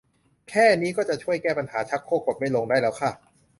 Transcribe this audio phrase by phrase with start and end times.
[0.49, 3.11] แค่นี้ก็จะช่วยแก้ปัญหาชักโครกกดไม่ลงได้แล้วค่ะ